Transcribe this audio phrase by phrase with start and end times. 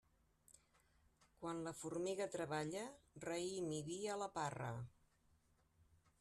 [1.43, 2.87] Quan la formiga treballa,
[3.27, 4.73] raïm i vi a la parra.